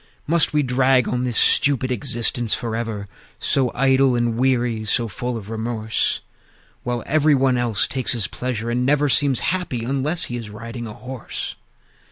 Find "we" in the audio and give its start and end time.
0.51-0.63